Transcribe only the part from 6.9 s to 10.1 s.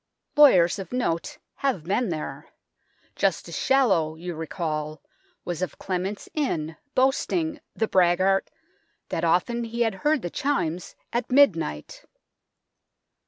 boasting the braggart! that often he had